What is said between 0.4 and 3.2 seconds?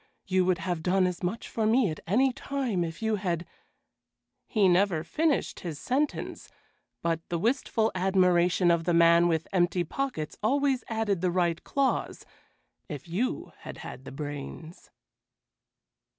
would have done as much for me at any time if you